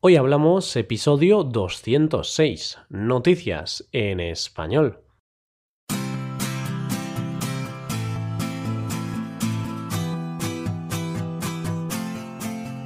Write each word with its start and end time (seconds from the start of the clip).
Hoy 0.00 0.14
hablamos 0.14 0.76
episodio 0.76 1.42
206, 1.42 2.78
Noticias 2.88 3.88
en 3.90 4.20
español. 4.20 5.00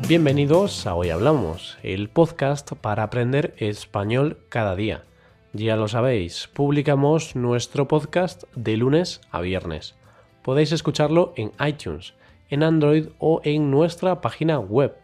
Bienvenidos 0.08 0.86
a 0.86 0.94
Hoy 0.94 1.10
Hablamos, 1.10 1.76
el 1.82 2.08
podcast 2.08 2.72
para 2.72 3.02
aprender 3.02 3.54
español 3.58 4.38
cada 4.48 4.74
día. 4.74 5.04
Ya 5.52 5.76
lo 5.76 5.88
sabéis, 5.88 6.48
publicamos 6.54 7.36
nuestro 7.36 7.88
podcast 7.88 8.44
de 8.54 8.78
lunes 8.78 9.20
a 9.30 9.42
viernes. 9.42 9.96
Podéis 10.40 10.72
escucharlo 10.72 11.34
en 11.36 11.52
iTunes, 11.60 12.14
en 12.48 12.62
Android 12.62 13.08
o 13.18 13.42
en 13.44 13.70
nuestra 13.70 14.22
página 14.22 14.58
web 14.58 15.01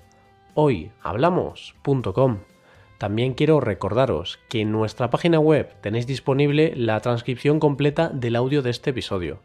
hoyhablamos.com. 0.61 2.39
También 2.99 3.35
quiero 3.35 3.61
recordaros 3.61 4.41
que 4.49 4.63
en 4.63 4.73
nuestra 4.73 5.09
página 5.09 5.39
web 5.39 5.73
tenéis 5.83 6.09
disponible 6.09 6.73
la 6.75 6.99
transcripción 6.99 7.61
completa 7.61 8.09
del 8.09 8.35
audio 8.35 8.61
de 8.61 8.71
este 8.71 8.91
episodio. 8.91 9.39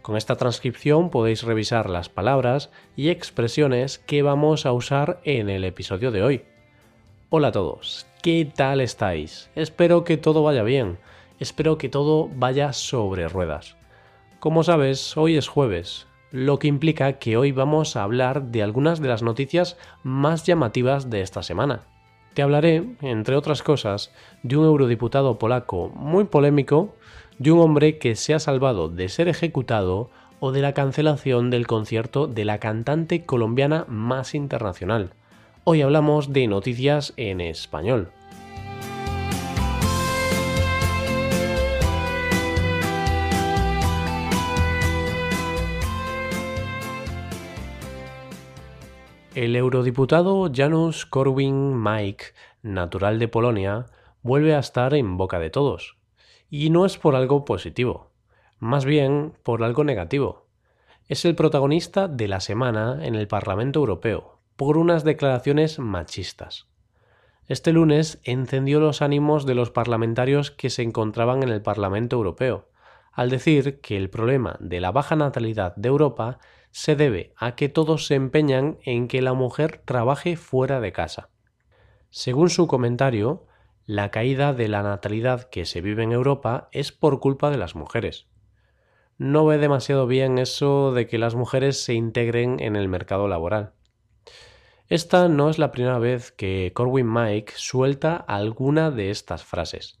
Con 0.00 0.16
esta 0.16 0.36
transcripción 0.36 1.10
podéis 1.10 1.42
revisar 1.42 1.90
las 1.90 2.08
palabras 2.08 2.70
y 2.96 3.10
expresiones 3.10 3.98
que 3.98 4.22
vamos 4.22 4.64
a 4.64 4.72
usar 4.72 5.20
en 5.24 5.50
el 5.50 5.62
episodio 5.62 6.10
de 6.10 6.22
hoy. 6.22 6.44
Hola 7.28 7.48
a 7.48 7.52
todos, 7.52 8.06
¿qué 8.22 8.50
tal 8.50 8.80
estáis? 8.80 9.50
Espero 9.54 10.04
que 10.04 10.16
todo 10.16 10.42
vaya 10.42 10.62
bien, 10.62 10.96
espero 11.38 11.76
que 11.76 11.90
todo 11.90 12.30
vaya 12.34 12.72
sobre 12.72 13.28
ruedas. 13.28 13.76
Como 14.38 14.64
sabes, 14.64 15.18
hoy 15.18 15.36
es 15.36 15.48
jueves, 15.48 16.06
lo 16.30 16.58
que 16.58 16.68
implica 16.68 17.14
que 17.14 17.36
hoy 17.36 17.52
vamos 17.52 17.96
a 17.96 18.02
hablar 18.02 18.44
de 18.44 18.62
algunas 18.62 19.00
de 19.00 19.08
las 19.08 19.22
noticias 19.22 19.76
más 20.02 20.44
llamativas 20.44 21.10
de 21.10 21.22
esta 21.22 21.42
semana. 21.42 21.82
Te 22.34 22.42
hablaré, 22.42 22.84
entre 23.00 23.34
otras 23.34 23.62
cosas, 23.62 24.12
de 24.42 24.56
un 24.56 24.64
eurodiputado 24.64 25.38
polaco 25.38 25.88
muy 25.88 26.24
polémico, 26.24 26.94
de 27.38 27.50
un 27.50 27.60
hombre 27.60 27.98
que 27.98 28.14
se 28.14 28.34
ha 28.34 28.38
salvado 28.38 28.88
de 28.88 29.08
ser 29.08 29.28
ejecutado 29.28 30.10
o 30.38 30.52
de 30.52 30.62
la 30.62 30.72
cancelación 30.72 31.50
del 31.50 31.66
concierto 31.66 32.26
de 32.26 32.44
la 32.44 32.58
cantante 32.58 33.24
colombiana 33.24 33.84
más 33.88 34.34
internacional. 34.34 35.12
Hoy 35.64 35.82
hablamos 35.82 36.32
de 36.32 36.46
noticias 36.46 37.12
en 37.16 37.40
español. 37.40 38.12
El 49.34 49.54
eurodiputado 49.54 50.50
Janusz 50.52 51.06
Korwin-Mikke, 51.08 52.34
natural 52.62 53.20
de 53.20 53.28
Polonia, 53.28 53.86
vuelve 54.22 54.56
a 54.56 54.58
estar 54.58 54.92
en 54.92 55.16
boca 55.16 55.38
de 55.38 55.50
todos. 55.50 55.98
Y 56.48 56.70
no 56.70 56.84
es 56.84 56.98
por 56.98 57.14
algo 57.14 57.44
positivo, 57.44 58.10
más 58.58 58.84
bien 58.84 59.34
por 59.44 59.62
algo 59.62 59.84
negativo. 59.84 60.48
Es 61.06 61.24
el 61.24 61.36
protagonista 61.36 62.08
de 62.08 62.26
la 62.26 62.40
semana 62.40 63.06
en 63.06 63.14
el 63.14 63.28
Parlamento 63.28 63.78
Europeo, 63.78 64.40
por 64.56 64.76
unas 64.76 65.04
declaraciones 65.04 65.78
machistas. 65.78 66.66
Este 67.46 67.72
lunes 67.72 68.20
encendió 68.24 68.80
los 68.80 69.00
ánimos 69.00 69.46
de 69.46 69.54
los 69.54 69.70
parlamentarios 69.70 70.50
que 70.50 70.70
se 70.70 70.82
encontraban 70.82 71.44
en 71.44 71.50
el 71.50 71.62
Parlamento 71.62 72.16
Europeo, 72.16 72.68
al 73.12 73.30
decir 73.30 73.80
que 73.80 73.96
el 73.96 74.10
problema 74.10 74.56
de 74.58 74.80
la 74.80 74.90
baja 74.90 75.14
natalidad 75.14 75.76
de 75.76 75.88
Europa 75.88 76.40
se 76.70 76.94
debe 76.94 77.32
a 77.36 77.56
que 77.56 77.68
todos 77.68 78.06
se 78.06 78.14
empeñan 78.14 78.78
en 78.84 79.08
que 79.08 79.22
la 79.22 79.32
mujer 79.32 79.82
trabaje 79.84 80.36
fuera 80.36 80.80
de 80.80 80.92
casa. 80.92 81.30
Según 82.10 82.50
su 82.50 82.66
comentario, 82.66 83.46
la 83.86 84.10
caída 84.10 84.52
de 84.52 84.68
la 84.68 84.82
natalidad 84.82 85.48
que 85.48 85.64
se 85.64 85.80
vive 85.80 86.04
en 86.04 86.12
Europa 86.12 86.68
es 86.72 86.92
por 86.92 87.20
culpa 87.20 87.50
de 87.50 87.58
las 87.58 87.74
mujeres. 87.74 88.28
No 89.18 89.44
ve 89.44 89.58
demasiado 89.58 90.06
bien 90.06 90.38
eso 90.38 90.92
de 90.92 91.06
que 91.06 91.18
las 91.18 91.34
mujeres 91.34 91.82
se 91.82 91.94
integren 91.94 92.60
en 92.60 92.76
el 92.76 92.88
mercado 92.88 93.28
laboral. 93.28 93.74
Esta 94.88 95.28
no 95.28 95.50
es 95.50 95.58
la 95.58 95.72
primera 95.72 95.98
vez 95.98 96.32
que 96.32 96.72
Corwin 96.74 97.12
Mike 97.12 97.52
suelta 97.56 98.16
alguna 98.16 98.90
de 98.90 99.10
estas 99.10 99.44
frases. 99.44 100.00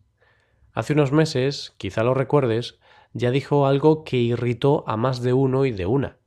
Hace 0.72 0.94
unos 0.94 1.12
meses, 1.12 1.74
quizá 1.76 2.02
lo 2.02 2.14
recuerdes, 2.14 2.78
ya 3.12 3.30
dijo 3.30 3.66
algo 3.66 4.04
que 4.04 4.16
irritó 4.16 4.84
a 4.86 4.96
más 4.96 5.20
de 5.20 5.32
uno 5.32 5.64
y 5.64 5.72
de 5.72 5.86
una 5.86 6.19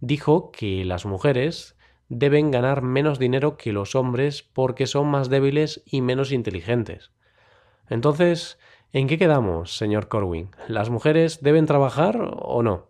dijo 0.00 0.50
que 0.50 0.84
las 0.84 1.06
mujeres 1.06 1.76
deben 2.08 2.50
ganar 2.50 2.82
menos 2.82 3.18
dinero 3.18 3.56
que 3.56 3.72
los 3.72 3.94
hombres 3.94 4.42
porque 4.42 4.86
son 4.86 5.08
más 5.08 5.28
débiles 5.28 5.82
y 5.84 6.00
menos 6.00 6.32
inteligentes. 6.32 7.12
Entonces, 7.88 8.58
¿en 8.92 9.06
qué 9.06 9.18
quedamos, 9.18 9.76
señor 9.76 10.08
Corwin? 10.08 10.50
¿Las 10.68 10.90
mujeres 10.90 11.42
deben 11.42 11.66
trabajar 11.66 12.18
o 12.20 12.62
no? 12.62 12.88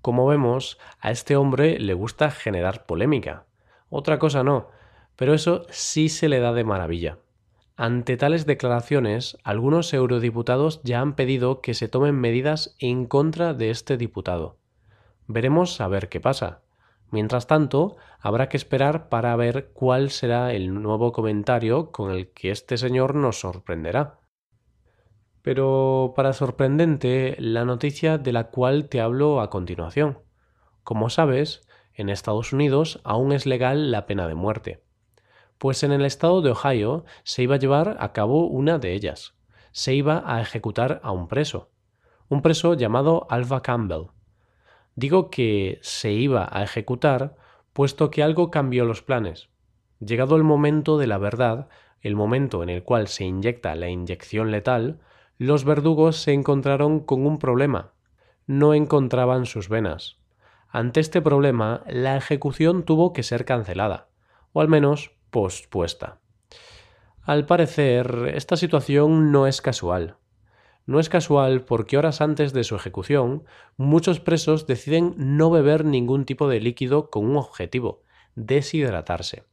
Como 0.00 0.26
vemos, 0.26 0.78
a 1.00 1.10
este 1.10 1.36
hombre 1.36 1.78
le 1.78 1.94
gusta 1.94 2.30
generar 2.30 2.86
polémica. 2.86 3.46
Otra 3.90 4.18
cosa 4.18 4.44
no, 4.44 4.68
pero 5.16 5.34
eso 5.34 5.66
sí 5.70 6.08
se 6.08 6.28
le 6.28 6.40
da 6.40 6.52
de 6.52 6.64
maravilla. 6.64 7.18
Ante 7.76 8.16
tales 8.16 8.44
declaraciones, 8.44 9.38
algunos 9.44 9.92
eurodiputados 9.94 10.80
ya 10.82 11.00
han 11.00 11.14
pedido 11.14 11.60
que 11.60 11.74
se 11.74 11.88
tomen 11.88 12.16
medidas 12.16 12.74
en 12.80 13.06
contra 13.06 13.54
de 13.54 13.70
este 13.70 13.96
diputado. 13.96 14.57
Veremos 15.28 15.78
a 15.82 15.88
ver 15.88 16.08
qué 16.08 16.20
pasa. 16.20 16.62
Mientras 17.10 17.46
tanto, 17.46 17.96
habrá 18.18 18.48
que 18.48 18.56
esperar 18.56 19.10
para 19.10 19.36
ver 19.36 19.72
cuál 19.74 20.08
será 20.08 20.54
el 20.54 20.72
nuevo 20.82 21.12
comentario 21.12 21.92
con 21.92 22.10
el 22.10 22.32
que 22.32 22.50
este 22.50 22.78
señor 22.78 23.14
nos 23.14 23.40
sorprenderá. 23.40 24.20
Pero 25.42 26.14
para 26.16 26.32
sorprendente, 26.32 27.36
la 27.38 27.66
noticia 27.66 28.16
de 28.16 28.32
la 28.32 28.44
cual 28.44 28.88
te 28.88 29.02
hablo 29.02 29.42
a 29.42 29.50
continuación. 29.50 30.20
Como 30.82 31.10
sabes, 31.10 31.60
en 31.92 32.08
Estados 32.08 32.54
Unidos 32.54 33.00
aún 33.04 33.32
es 33.32 33.44
legal 33.44 33.90
la 33.90 34.06
pena 34.06 34.28
de 34.28 34.34
muerte. 34.34 34.82
Pues 35.58 35.82
en 35.82 35.92
el 35.92 36.06
estado 36.06 36.40
de 36.40 36.52
Ohio 36.52 37.04
se 37.22 37.42
iba 37.42 37.56
a 37.56 37.58
llevar 37.58 37.98
a 38.00 38.14
cabo 38.14 38.46
una 38.46 38.78
de 38.78 38.94
ellas. 38.94 39.34
Se 39.72 39.92
iba 39.92 40.22
a 40.24 40.40
ejecutar 40.40 41.00
a 41.02 41.12
un 41.12 41.28
preso. 41.28 41.70
Un 42.28 42.40
preso 42.40 42.72
llamado 42.72 43.26
Alva 43.28 43.60
Campbell 43.62 44.08
Digo 44.98 45.30
que 45.30 45.78
se 45.80 46.10
iba 46.10 46.48
a 46.50 46.64
ejecutar 46.64 47.36
puesto 47.72 48.10
que 48.10 48.24
algo 48.24 48.50
cambió 48.50 48.84
los 48.84 49.00
planes. 49.00 49.48
Llegado 50.00 50.34
el 50.34 50.42
momento 50.42 50.98
de 50.98 51.06
la 51.06 51.18
verdad, 51.18 51.68
el 52.00 52.16
momento 52.16 52.64
en 52.64 52.68
el 52.68 52.82
cual 52.82 53.06
se 53.06 53.24
inyecta 53.24 53.76
la 53.76 53.90
inyección 53.90 54.50
letal, 54.50 54.98
los 55.36 55.62
verdugos 55.62 56.16
se 56.16 56.32
encontraron 56.32 56.98
con 56.98 57.26
un 57.26 57.38
problema. 57.38 57.92
No 58.48 58.74
encontraban 58.74 59.46
sus 59.46 59.68
venas. 59.68 60.16
Ante 60.68 60.98
este 60.98 61.22
problema, 61.22 61.84
la 61.86 62.16
ejecución 62.16 62.82
tuvo 62.82 63.12
que 63.12 63.22
ser 63.22 63.44
cancelada, 63.44 64.08
o 64.52 64.60
al 64.60 64.66
menos 64.66 65.12
pospuesta. 65.30 66.18
Al 67.22 67.46
parecer, 67.46 68.32
esta 68.34 68.56
situación 68.56 69.30
no 69.30 69.46
es 69.46 69.62
casual. 69.62 70.16
No 70.88 71.00
es 71.00 71.10
casual 71.10 71.66
porque 71.66 71.98
horas 71.98 72.22
antes 72.22 72.54
de 72.54 72.64
su 72.64 72.74
ejecución, 72.74 73.44
muchos 73.76 74.20
presos 74.20 74.66
deciden 74.66 75.12
no 75.18 75.50
beber 75.50 75.84
ningún 75.84 76.24
tipo 76.24 76.48
de 76.48 76.60
líquido 76.60 77.10
con 77.10 77.26
un 77.26 77.36
objetivo, 77.36 78.04
deshidratarse. 78.36 79.44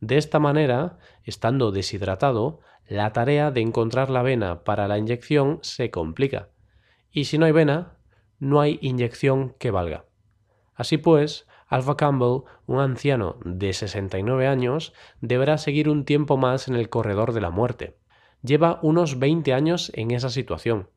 De 0.00 0.16
esta 0.16 0.38
manera, 0.38 0.98
estando 1.22 1.70
deshidratado, 1.70 2.60
la 2.88 3.12
tarea 3.12 3.50
de 3.50 3.60
encontrar 3.60 4.08
la 4.08 4.22
vena 4.22 4.64
para 4.64 4.88
la 4.88 4.96
inyección 4.96 5.58
se 5.60 5.90
complica. 5.90 6.48
Y 7.10 7.26
si 7.26 7.36
no 7.36 7.44
hay 7.44 7.52
vena, 7.52 7.98
no 8.38 8.62
hay 8.62 8.78
inyección 8.80 9.54
que 9.58 9.70
valga. 9.70 10.06
Así 10.74 10.96
pues, 10.96 11.46
Alpha 11.66 11.98
Campbell, 11.98 12.44
un 12.64 12.78
anciano 12.78 13.36
de 13.44 13.74
69 13.74 14.46
años, 14.46 14.94
deberá 15.20 15.58
seguir 15.58 15.90
un 15.90 16.06
tiempo 16.06 16.38
más 16.38 16.68
en 16.68 16.74
el 16.74 16.88
corredor 16.88 17.34
de 17.34 17.42
la 17.42 17.50
muerte 17.50 18.00
lleva 18.42 18.78
unos 18.82 19.18
20 19.18 19.52
años 19.52 19.92
en 19.94 20.10
esa 20.10 20.30
situación, 20.30 20.88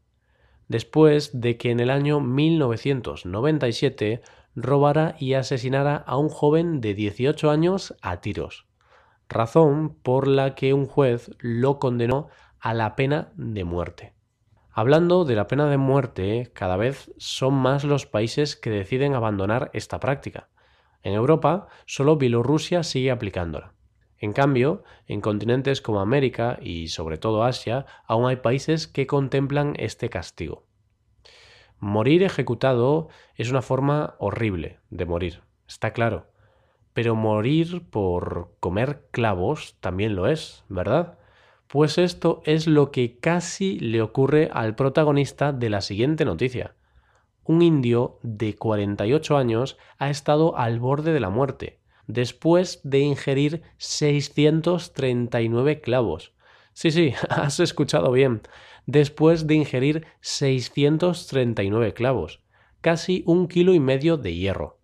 después 0.67 1.39
de 1.39 1.57
que 1.57 1.71
en 1.71 1.79
el 1.79 1.89
año 1.89 2.19
1997 2.19 4.21
robara 4.55 5.15
y 5.19 5.33
asesinara 5.33 5.97
a 5.97 6.17
un 6.17 6.29
joven 6.29 6.81
de 6.81 6.93
18 6.93 7.49
años 7.49 7.95
a 8.01 8.21
tiros, 8.21 8.67
razón 9.29 9.95
por 10.01 10.27
la 10.27 10.55
que 10.55 10.73
un 10.73 10.85
juez 10.85 11.31
lo 11.39 11.79
condenó 11.79 12.27
a 12.59 12.73
la 12.73 12.95
pena 12.95 13.31
de 13.35 13.63
muerte. 13.63 14.13
Hablando 14.71 15.25
de 15.25 15.35
la 15.35 15.47
pena 15.47 15.69
de 15.69 15.77
muerte, 15.77 16.51
cada 16.53 16.77
vez 16.77 17.11
son 17.17 17.53
más 17.53 17.83
los 17.83 18.07
países 18.07 18.55
que 18.55 18.71
deciden 18.71 19.13
abandonar 19.13 19.69
esta 19.73 19.99
práctica. 19.99 20.49
En 21.03 21.13
Europa, 21.13 21.67
solo 21.85 22.15
Bielorrusia 22.15 22.81
sigue 22.81 23.11
aplicándola. 23.11 23.72
En 24.23 24.31
cambio, 24.31 24.85
en 25.05 25.19
continentes 25.19 25.81
como 25.81 25.99
América 25.99 26.57
y 26.61 26.87
sobre 26.87 27.17
todo 27.17 27.43
Asia, 27.43 27.85
aún 28.07 28.25
hay 28.25 28.37
países 28.37 28.87
que 28.87 29.05
contemplan 29.05 29.73
este 29.77 30.09
castigo. 30.09 30.63
Morir 31.77 32.23
ejecutado 32.23 33.09
es 33.35 33.49
una 33.51 33.61
forma 33.61 34.15
horrible 34.19 34.79
de 34.89 35.05
morir, 35.05 35.41
está 35.67 35.91
claro, 35.91 36.27
Pero 36.93 37.15
morir 37.15 37.89
por 37.89 38.55
comer 38.61 39.09
clavos 39.11 39.75
también 39.81 40.15
lo 40.15 40.27
es, 40.27 40.63
¿verdad? 40.69 41.17
Pues 41.67 41.97
esto 41.97 42.41
es 42.45 42.65
lo 42.65 42.91
que 42.91 43.17
casi 43.17 43.77
le 43.77 44.01
ocurre 44.01 44.49
al 44.53 44.73
protagonista 44.75 45.51
de 45.51 45.69
la 45.69 45.81
siguiente 45.81 46.23
noticia. 46.23 46.75
Un 47.43 47.61
indio 47.61 48.19
de 48.21 48.55
48 48.55 49.35
años 49.35 49.77
ha 49.97 50.09
estado 50.09 50.55
al 50.55 50.79
borde 50.79 51.11
de 51.11 51.19
la 51.19 51.29
muerte, 51.29 51.82
después 52.07 52.81
de 52.83 52.99
ingerir 52.99 53.63
639 53.77 55.81
clavos. 55.81 56.33
Sí, 56.73 56.91
sí, 56.91 57.13
has 57.29 57.59
escuchado 57.59 58.11
bien. 58.11 58.41
Después 58.85 59.47
de 59.47 59.55
ingerir 59.55 60.05
639 60.21 61.93
clavos, 61.93 62.41
casi 62.81 63.23
un 63.25 63.47
kilo 63.47 63.73
y 63.73 63.79
medio 63.79 64.17
de 64.17 64.35
hierro. 64.35 64.79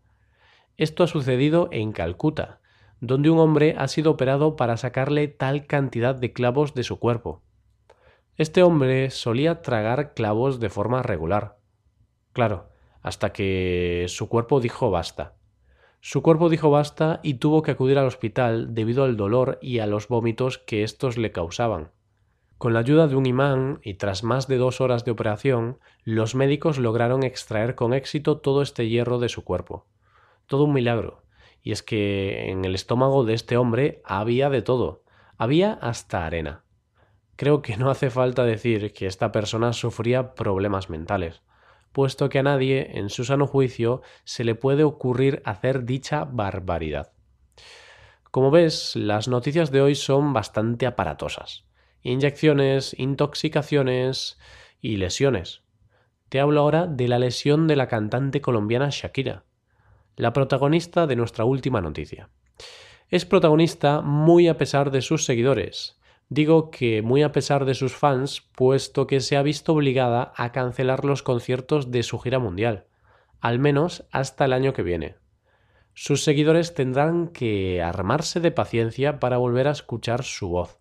Esto 0.77 1.04
ha 1.04 1.07
sucedido 1.07 1.68
en 1.71 1.92
Calcuta, 1.92 2.62
donde 3.01 3.30
un 3.30 3.39
hombre 3.39 3.75
ha 3.77 3.88
sido 3.88 4.12
operado 4.12 4.56
para 4.56 4.77
sacarle 4.77 5.27
tal 5.27 5.66
cantidad 5.66 6.16
de 6.16 6.31
clavos 6.31 6.74
de 6.74 6.83
su 6.83 7.00
cuerpo. 7.00 7.44
Este 8.38 8.63
hombre 8.63 9.10
solía 9.10 9.62
tragar 9.62 10.13
clavos 10.13 10.62
de 10.62 10.69
forma 10.69 11.04
regular. 11.04 11.57
Claro, 12.31 12.69
hasta 13.01 13.33
que 13.33 14.06
su 14.07 14.30
cuerpo 14.30 14.62
dijo 14.62 14.92
basta. 14.92 15.36
Su 16.01 16.22
cuerpo 16.22 16.48
dijo 16.48 16.69
basta 16.69 17.19
y 17.24 17.36
tuvo 17.36 17.62
que 17.62 17.72
acudir 17.72 17.98
al 17.98 18.07
hospital 18.07 18.74
debido 18.74 19.04
al 19.04 19.18
dolor 19.18 19.60
y 19.62 19.80
a 19.80 19.86
los 19.86 20.07
vómitos 20.07 20.57
que 20.57 20.84
estos 20.84 21.18
le 21.18 21.34
causaban. 21.34 21.92
Con 22.57 22.74
la 22.74 22.80
ayuda 22.80 23.07
de 23.07 23.16
un 23.16 23.25
imán 23.25 23.80
y 23.84 23.96
tras 23.96 24.24
más 24.24 24.48
de 24.48 24.57
dos 24.57 24.80
horas 24.80 25.04
de 25.04 25.12
operación, 25.12 25.78
los 26.04 26.36
médicos 26.36 26.78
lograron 26.78 27.24
extraer 27.24 27.75
con 27.75 27.94
éxito 27.94 28.38
todo 28.38 28.62
este 28.62 28.88
hierro 28.88 29.19
de 29.19 29.30
su 29.30 29.44
cuerpo. 29.44 29.88
Todo 30.46 30.63
un 30.63 30.74
milagro. 30.74 31.24
Y 31.62 31.74
es 31.74 31.84
que 31.84 32.50
en 32.50 32.63
el 32.63 32.75
estómago 32.75 33.25
de 33.25 33.34
este 33.34 33.57
hombre 33.57 34.02
había 34.06 34.50
de 34.50 34.62
todo. 34.62 35.04
Había 35.38 35.74
hasta 35.74 36.25
arena. 36.25 36.63
Creo 37.36 37.62
que 37.62 37.78
no 37.78 37.90
hace 37.90 38.10
falta 38.10 38.45
decir 38.45 38.94
que 38.94 39.06
esta 39.06 39.31
persona 39.34 39.74
sufría 39.74 40.34
problemas 40.34 40.90
mentales 40.90 41.42
puesto 41.92 42.30
que 42.30 42.40
a 42.40 42.44
nadie, 42.44 42.98
en 42.98 43.10
su 43.10 43.26
sano 43.26 43.48
juicio, 43.48 44.02
se 44.24 44.44
le 44.44 44.56
puede 44.56 44.84
ocurrir 44.84 45.42
hacer 45.46 45.86
dicha 45.86 46.26
barbaridad. 46.26 47.12
Como 48.32 48.52
ves, 48.52 48.96
las 48.96 49.28
noticias 49.28 49.72
de 49.72 49.82
hoy 49.82 49.96
son 49.96 50.34
bastante 50.34 50.86
aparatosas. 50.86 51.66
Inyecciones, 52.02 52.96
intoxicaciones 52.98 54.38
y 54.82 54.98
lesiones. 54.98 55.64
Te 56.30 56.40
hablo 56.40 56.62
ahora 56.62 56.86
de 56.86 57.08
la 57.08 57.18
lesión 57.18 57.68
de 57.68 57.76
la 57.76 57.88
cantante 57.88 58.40
colombiana 58.40 58.90
Shakira, 58.92 59.46
la 60.16 60.32
protagonista 60.32 61.08
de 61.08 61.16
nuestra 61.16 61.44
última 61.44 61.82
noticia. 61.82 62.30
Es 63.10 63.26
protagonista 63.26 64.02
muy 64.02 64.48
a 64.48 64.58
pesar 64.58 64.92
de 64.92 65.02
sus 65.02 65.26
seguidores, 65.26 65.99
Digo 66.30 66.70
que 66.70 67.02
muy 67.02 67.24
a 67.24 67.31
pesar 67.31 67.66
de 67.66 67.74
sus 67.74 67.96
fans, 67.96 68.48
puesto 68.56 69.08
que 69.08 69.20
se 69.20 69.36
ha 69.36 69.42
visto 69.42 69.74
obligada 69.74 70.31
a 70.36 70.52
cancelar 70.52 71.04
los 71.04 71.24
conciertos 71.24 71.90
de 71.90 72.04
su 72.04 72.20
gira 72.20 72.38
mundial, 72.38 72.86
al 73.42 73.58
menos 73.58 74.06
hasta 74.12 74.46
el 74.46 74.54
año 74.54 74.74
que 74.74 74.84
viene. 74.84 75.16
Sus 75.96 76.24
seguidores 76.24 76.76
tendrán 76.76 77.30
que 77.30 77.81
armarse 77.81 78.40
de 78.40 78.52
paciencia 78.52 79.20
para 79.20 79.38
volver 79.38 79.68
a 79.68 79.72
escuchar 79.72 80.24
su 80.24 80.50
voz. 80.50 80.78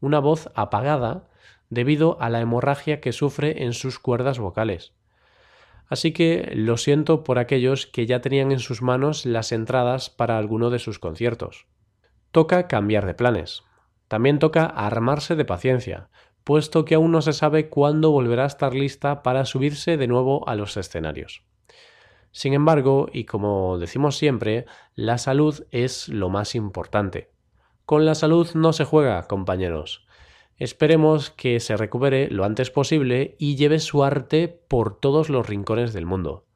Una 0.00 0.18
voz 0.20 0.50
apagada 0.54 1.30
debido 1.70 2.20
a 2.20 2.28
la 2.28 2.40
hemorragia 2.40 3.00
que 3.00 3.12
sufre 3.12 3.64
en 3.64 3.72
sus 3.72 3.98
cuerdas 3.98 4.38
vocales. 4.38 4.92
Así 5.88 6.12
que 6.12 6.52
lo 6.54 6.76
siento 6.76 7.24
por 7.24 7.38
aquellos 7.38 7.86
que 7.86 8.06
ya 8.06 8.20
tenían 8.20 8.52
en 8.52 8.58
sus 8.58 8.82
manos 8.82 9.24
las 9.24 9.52
entradas 9.52 10.10
para 10.10 10.36
alguno 10.36 10.68
de 10.68 10.80
sus 10.80 10.98
conciertos. 10.98 11.66
Toca 12.30 12.68
cambiar 12.68 13.06
de 13.06 13.14
planes. 13.14 13.62
También 14.08 14.38
toca 14.38 14.66
armarse 14.66 15.36
de 15.36 15.44
paciencia, 15.44 16.08
puesto 16.44 16.84
que 16.84 16.94
aún 16.94 17.10
no 17.10 17.22
se 17.22 17.32
sabe 17.32 17.68
cuándo 17.68 18.12
volverá 18.12 18.44
a 18.44 18.46
estar 18.46 18.72
lista 18.72 19.22
para 19.22 19.44
subirse 19.44 19.96
de 19.96 20.06
nuevo 20.06 20.48
a 20.48 20.54
los 20.54 20.76
escenarios. 20.76 21.42
Sin 22.30 22.52
embargo, 22.52 23.08
y 23.12 23.24
como 23.24 23.78
decimos 23.78 24.16
siempre, 24.16 24.66
la 24.94 25.18
salud 25.18 25.66
es 25.70 26.08
lo 26.08 26.28
más 26.28 26.54
importante. 26.54 27.30
Con 27.84 28.04
la 28.04 28.14
salud 28.14 28.48
no 28.54 28.72
se 28.72 28.84
juega, 28.84 29.26
compañeros. 29.26 30.06
Esperemos 30.56 31.30
que 31.30 31.60
se 31.60 31.76
recupere 31.76 32.30
lo 32.30 32.44
antes 32.44 32.70
posible 32.70 33.36
y 33.38 33.56
lleve 33.56 33.78
su 33.80 34.04
arte 34.04 34.48
por 34.48 35.00
todos 35.00 35.28
los 35.28 35.48
rincones 35.48 35.92
del 35.92 36.06
mundo. 36.06 36.46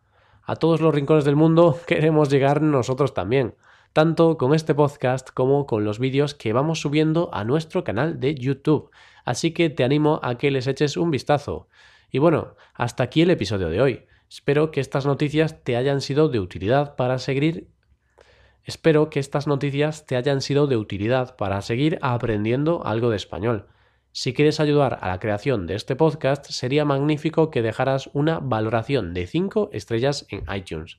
A 0.42 0.56
todos 0.56 0.80
los 0.80 0.94
rincones 0.94 1.24
del 1.24 1.36
mundo 1.36 1.78
queremos 1.86 2.30
llegar 2.30 2.62
nosotros 2.62 3.12
también 3.12 3.56
tanto 3.92 4.38
con 4.38 4.54
este 4.54 4.74
podcast 4.74 5.30
como 5.30 5.66
con 5.66 5.84
los 5.84 5.98
vídeos 5.98 6.34
que 6.34 6.52
vamos 6.52 6.80
subiendo 6.80 7.30
a 7.32 7.44
nuestro 7.44 7.84
canal 7.84 8.20
de 8.20 8.34
YouTube. 8.34 8.90
Así 9.24 9.52
que 9.52 9.70
te 9.70 9.84
animo 9.84 10.20
a 10.22 10.38
que 10.38 10.50
les 10.50 10.66
eches 10.66 10.96
un 10.96 11.10
vistazo. 11.10 11.68
Y 12.10 12.18
bueno, 12.18 12.54
hasta 12.74 13.02
aquí 13.02 13.22
el 13.22 13.30
episodio 13.30 13.68
de 13.68 13.80
hoy. 13.80 14.06
Espero 14.28 14.70
que 14.70 14.80
estas 14.80 15.06
noticias 15.06 15.64
te 15.64 15.76
hayan 15.76 16.00
sido 16.00 16.28
de 16.28 16.38
utilidad 16.38 16.94
para 16.96 17.18
seguir 17.18 17.68
Espero 18.64 19.10
que 19.10 19.20
estas 19.20 19.46
noticias 19.46 20.06
te 20.06 20.16
hayan 20.16 20.40
sido 20.40 20.66
de 20.66 20.76
utilidad 20.76 21.34
para 21.36 21.62
seguir 21.62 21.98
aprendiendo 22.02 22.86
algo 22.86 23.10
de 23.10 23.16
español. 23.16 23.66
Si 24.12 24.34
quieres 24.34 24.60
ayudar 24.60 24.98
a 25.00 25.08
la 25.08 25.18
creación 25.18 25.66
de 25.66 25.74
este 25.74 25.96
podcast, 25.96 26.46
sería 26.50 26.84
magnífico 26.84 27.50
que 27.50 27.62
dejaras 27.62 28.10
una 28.12 28.38
valoración 28.38 29.14
de 29.14 29.26
5 29.26 29.70
estrellas 29.72 30.26
en 30.28 30.44
iTunes. 30.54 30.98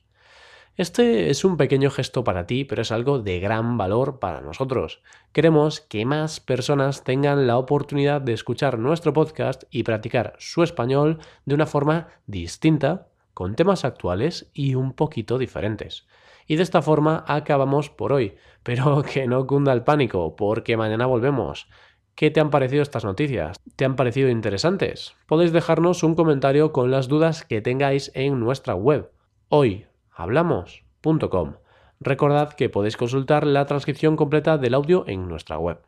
Este 0.78 1.28
es 1.28 1.44
un 1.44 1.58
pequeño 1.58 1.90
gesto 1.90 2.24
para 2.24 2.46
ti, 2.46 2.64
pero 2.64 2.80
es 2.80 2.92
algo 2.92 3.18
de 3.18 3.40
gran 3.40 3.76
valor 3.76 4.18
para 4.20 4.40
nosotros. 4.40 5.02
Queremos 5.32 5.82
que 5.82 6.06
más 6.06 6.40
personas 6.40 7.04
tengan 7.04 7.46
la 7.46 7.58
oportunidad 7.58 8.22
de 8.22 8.32
escuchar 8.32 8.78
nuestro 8.78 9.12
podcast 9.12 9.64
y 9.70 9.82
practicar 9.82 10.34
su 10.38 10.62
español 10.62 11.18
de 11.44 11.54
una 11.54 11.66
forma 11.66 12.08
distinta, 12.26 13.08
con 13.34 13.54
temas 13.54 13.84
actuales 13.84 14.50
y 14.54 14.74
un 14.74 14.94
poquito 14.94 15.36
diferentes. 15.36 16.06
Y 16.46 16.56
de 16.56 16.62
esta 16.62 16.80
forma 16.80 17.22
acabamos 17.28 17.90
por 17.90 18.14
hoy, 18.14 18.36
pero 18.62 19.02
que 19.12 19.26
no 19.26 19.46
cunda 19.46 19.74
el 19.74 19.84
pánico, 19.84 20.36
porque 20.36 20.78
mañana 20.78 21.04
volvemos. 21.04 21.68
¿Qué 22.14 22.30
te 22.30 22.40
han 22.40 22.48
parecido 22.48 22.80
estas 22.80 23.04
noticias? 23.04 23.58
¿Te 23.76 23.84
han 23.84 23.94
parecido 23.94 24.30
interesantes? 24.30 25.16
Podéis 25.26 25.52
dejarnos 25.52 26.02
un 26.02 26.14
comentario 26.14 26.72
con 26.72 26.90
las 26.90 27.08
dudas 27.08 27.44
que 27.44 27.60
tengáis 27.60 28.10
en 28.14 28.40
nuestra 28.40 28.74
web. 28.74 29.10
Hoy 29.48 29.86
hablamos.com. 30.14 31.54
Recordad 32.00 32.52
que 32.54 32.68
podéis 32.68 32.96
consultar 32.96 33.46
la 33.46 33.66
transcripción 33.66 34.16
completa 34.16 34.58
del 34.58 34.74
audio 34.74 35.04
en 35.06 35.28
nuestra 35.28 35.58
web. 35.58 35.80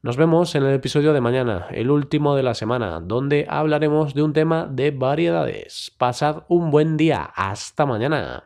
Nos 0.00 0.16
vemos 0.16 0.54
en 0.54 0.64
el 0.64 0.74
episodio 0.74 1.12
de 1.12 1.20
mañana, 1.20 1.66
el 1.70 1.90
último 1.90 2.36
de 2.36 2.44
la 2.44 2.54
semana, 2.54 3.00
donde 3.00 3.46
hablaremos 3.48 4.14
de 4.14 4.22
un 4.22 4.32
tema 4.32 4.66
de 4.70 4.92
variedades. 4.92 5.92
Pasad 5.98 6.44
un 6.46 6.70
buen 6.70 6.96
día. 6.96 7.24
Hasta 7.34 7.84
mañana. 7.84 8.44